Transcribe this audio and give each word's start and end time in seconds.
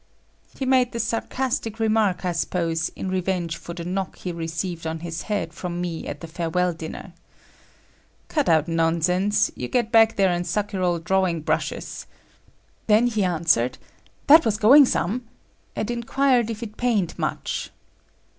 He 0.57 0.65
made 0.65 0.93
this 0.93 1.03
sarcastic 1.03 1.79
remark, 1.79 2.25
I 2.25 2.31
suppose, 2.31 2.89
in 2.95 3.09
revenge 3.09 3.55
for 3.55 3.75
the 3.75 3.85
knock 3.85 4.15
he 4.15 4.31
received 4.31 4.87
on 4.87 5.01
his 5.01 5.21
head 5.21 5.53
from 5.53 5.79
me 5.79 6.07
at 6.07 6.21
the 6.21 6.27
farewell 6.27 6.73
dinner. 6.73 7.13
"Cut 8.27 8.49
out 8.49 8.67
nonsense; 8.67 9.51
you 9.55 9.67
get 9.67 9.91
back 9.91 10.15
there 10.15 10.29
and 10.31 10.47
suck 10.47 10.73
your 10.73 10.81
old 10.81 11.03
drawing 11.03 11.41
brushes!" 11.41 12.07
Then 12.87 13.05
he 13.05 13.23
answered 13.23 13.77
"that 14.25 14.43
was 14.43 14.57
going 14.57 14.87
some," 14.87 15.25
and 15.75 15.91
enquired 15.91 16.49
if 16.49 16.63
it 16.63 16.77
pained 16.77 17.13
much? 17.19 17.69